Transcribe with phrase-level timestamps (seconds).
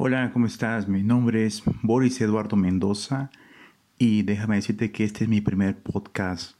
[0.00, 0.86] Hola, ¿cómo estás?
[0.86, 3.32] Mi nombre es Boris Eduardo Mendoza
[3.98, 6.56] y déjame decirte que este es mi primer podcast.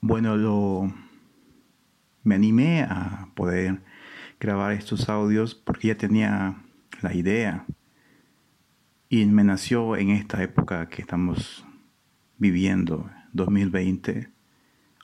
[0.00, 0.94] Bueno, lo
[2.22, 3.82] me animé a poder
[4.38, 6.62] grabar estos audios porque ya tenía
[7.02, 7.66] la idea
[9.08, 11.66] y me nació en esta época que estamos
[12.38, 14.30] viviendo, 2020,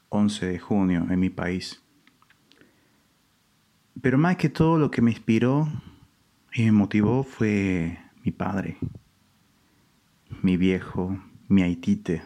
[0.08, 1.81] 11 de junio en mi país.
[4.00, 5.68] Pero más que todo lo que me inspiró
[6.54, 8.78] y me motivó fue mi padre,
[10.42, 12.22] mi viejo, mi haitite.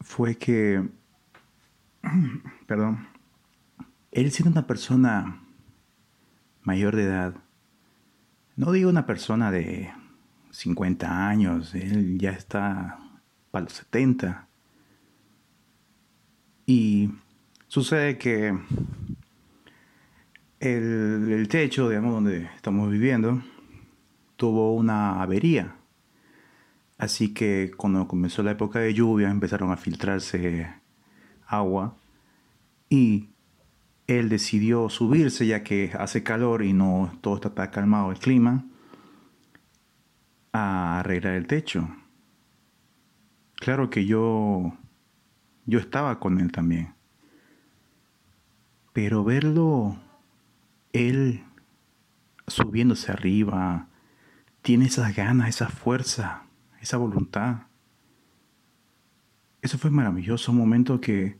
[0.00, 0.88] Fue que,
[2.66, 3.08] perdón,
[4.12, 5.42] él siendo una persona
[6.62, 7.34] mayor de edad,
[8.56, 9.92] no digo una persona de
[10.50, 12.98] 50 años, él ya está
[13.50, 14.48] para los 70.
[16.64, 17.10] Y
[17.68, 18.56] Sucede que
[20.60, 23.42] el, techo, digamos, donde estamos viviendo,
[24.36, 25.76] tuvo una avería.
[26.96, 30.72] Así que cuando comenzó la época de lluvia empezaron a filtrarse
[31.46, 31.96] agua
[32.88, 33.30] y
[34.06, 38.64] él decidió subirse ya que hace calor y no todo está calmado el clima
[40.52, 41.88] a arreglar el techo.
[43.56, 44.72] Claro que yo
[45.66, 46.95] yo estaba con él también.
[48.96, 49.94] Pero verlo,
[50.94, 51.44] él
[52.46, 53.88] subiéndose arriba,
[54.62, 56.44] tiene esas ganas, esa fuerza,
[56.80, 57.64] esa voluntad.
[59.60, 61.36] Eso fue maravilloso, un momento que,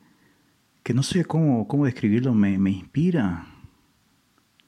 [0.82, 3.46] que no sé cómo, cómo describirlo, me, me, inspira.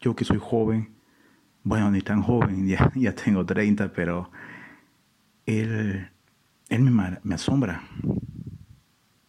[0.00, 0.94] Yo que soy joven,
[1.64, 4.30] bueno, ni tan joven, ya, ya tengo 30, pero
[5.44, 6.08] él,
[6.70, 7.82] él me, me asombra.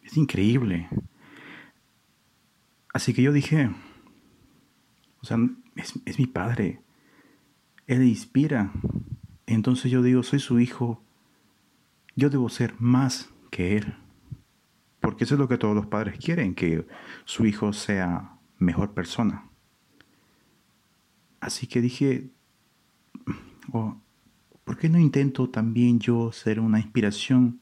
[0.02, 0.88] Es increíble.
[2.94, 3.70] Así que yo dije,
[5.22, 5.38] o sea,
[5.76, 6.82] es, mi padre.
[7.88, 8.72] Él inspira.
[9.46, 11.04] Entonces yo digo, soy su hijo.
[12.16, 13.96] Yo debo ser más que él.
[15.00, 16.86] Porque eso es lo que todos los padres quieren, que
[17.26, 19.50] su hijo sea mejor persona.
[21.40, 22.30] Así que dije,
[23.72, 23.98] oh,
[24.66, 27.62] ¿por qué no intento también yo ser una inspiración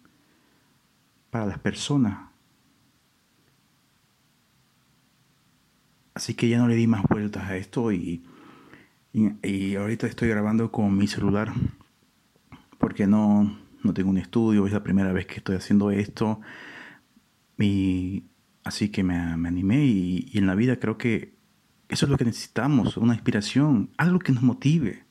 [1.29, 2.31] para las personas?
[6.17, 8.23] Así que ya no le di más vueltas a esto y,
[9.13, 11.53] y, ahorita estoy grabando con mi celular
[12.79, 16.41] porque no, no tengo un estudio, es la primera vez que estoy haciendo esto.
[17.59, 18.23] Y
[18.63, 21.37] así que me, animé y, y en la vida creo que
[21.87, 25.05] eso es lo que necesitamos, una inspiración, algo que nos motive,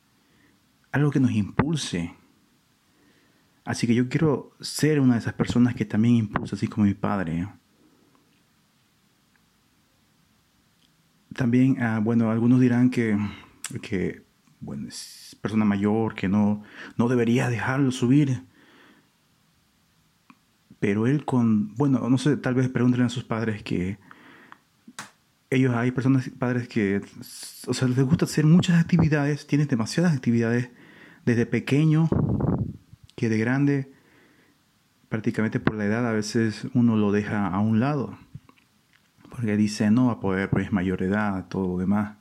[0.91, 2.15] algo que nos impulse.
[3.63, 6.95] Así que yo quiero ser una de esas personas que también impulsa, así como mi
[6.95, 7.47] padre.
[11.37, 13.15] También, ah, bueno, algunos dirán que,
[13.83, 14.23] que
[14.59, 16.63] bueno, es persona mayor, que no,
[16.97, 18.43] no debería dejarlo subir.
[20.79, 23.99] Pero él con, bueno, no sé, tal vez pregúntenle a sus padres que
[25.51, 27.01] ellos hay personas, padres que,
[27.67, 30.71] o sea, les gusta hacer muchas actividades, tienen demasiadas actividades
[31.23, 32.09] desde pequeño,
[33.15, 33.91] que de grande,
[35.07, 38.17] prácticamente por la edad, a veces uno lo deja a un lado
[39.37, 42.17] porque dice no va a poder, pues es mayor edad, todo lo demás.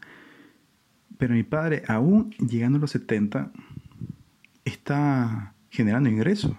[1.16, 3.52] Pero mi padre, aún llegando a los 70,
[4.66, 6.52] está generando ingresos.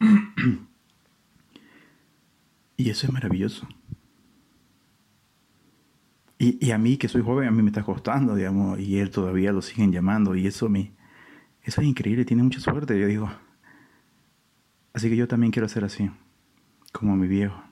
[2.76, 3.68] y eso es maravilloso.
[6.38, 9.52] Y, a mí, que soy joven, a mí me está costando, digamos, y él todavía
[9.52, 10.90] lo siguen llamando, y eso, me,
[11.62, 13.30] eso es increíble, tiene mucha suerte, yo digo.
[14.92, 16.10] Así que yo también quiero ser así,
[16.90, 17.62] como mi viejo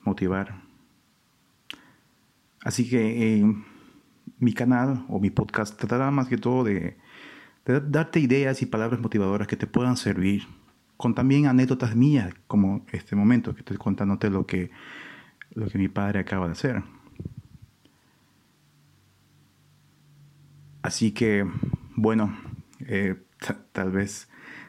[0.00, 0.62] motivar.
[2.62, 3.54] Así que eh,
[4.38, 6.96] mi canal o mi podcast tratará más que todo de,
[7.64, 10.46] darte ideas y palabras motivadoras que te puedan servir,
[10.96, 14.70] con también anécdotas mías, como este momento que estoy contándote lo que,
[15.54, 16.82] lo que mi padre acaba de hacer.
[20.82, 21.46] Así que,
[21.96, 22.36] bueno,
[22.80, 23.16] eh,
[23.72, 24.28] tal vez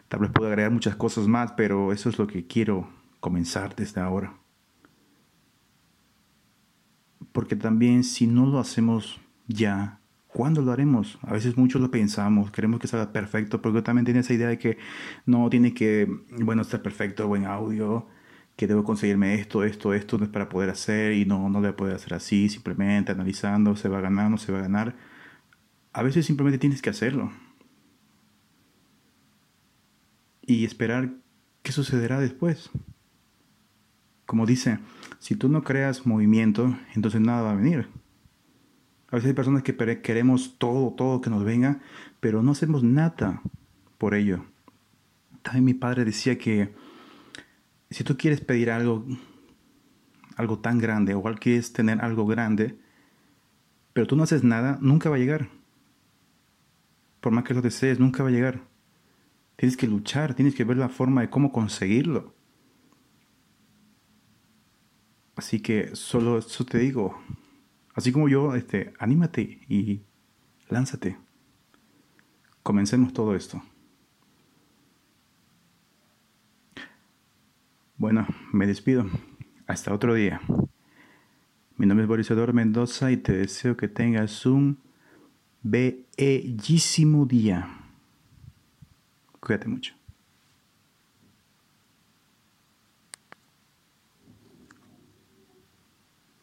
[0.09, 2.89] tal vez pueda agregar muchas cosas más, pero eso es lo que quiero
[3.19, 4.33] comenzar desde ahora
[7.31, 11.19] porque también si no lo hacemos ya, ¿cuándo lo haremos?
[11.21, 14.57] A veces muchos lo pensamos, queremos que salga perfecto, porque también tiene esa idea de
[14.57, 14.77] que
[15.25, 16.07] no tiene que,
[16.41, 18.07] bueno, estar perfecto, buen audio,
[18.55, 22.13] que debo conseguirme esto, esto, esto para poder hacer y no, no le puede hacer
[22.13, 24.95] así, simplemente analizando, se va a ganar, no se va a ganar.
[25.93, 27.31] A veces simplemente tienes que hacerlo.
[30.45, 31.13] Y esperar
[31.63, 32.69] qué sucederá después.
[34.29, 34.77] Como dice,
[35.17, 37.87] si tú no creas movimiento, entonces nada va a venir.
[39.09, 41.79] A veces hay personas que queremos todo, todo que nos venga,
[42.19, 43.41] pero no hacemos nada
[43.97, 44.45] por ello.
[45.41, 46.75] También mi padre decía que
[47.89, 49.03] si tú quieres pedir algo,
[50.35, 52.77] algo tan grande, o quieres tener algo grande,
[53.93, 55.49] pero tú no haces nada, nunca va a llegar.
[57.19, 58.61] Por más que lo desees, nunca va a llegar.
[59.55, 62.37] Tienes que luchar, tienes que ver la forma de cómo conseguirlo.
[65.39, 67.17] Así que solo eso te digo.
[67.95, 70.01] Así como yo, este, anímate y
[70.67, 71.17] lánzate.
[72.61, 73.63] Comencemos todo esto.
[77.95, 79.05] Bueno, me despido.
[79.65, 80.41] Hasta otro día.
[81.77, 84.77] Mi nombre es Boris Mendoza y te deseo que tengas un
[85.63, 87.79] bellísimo día.
[89.39, 89.98] Cuídate mucho.